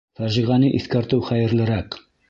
Фажиғәне 0.19 0.71
иҫкәртеү 0.79 1.23
хәйерлерәк. 1.31 2.05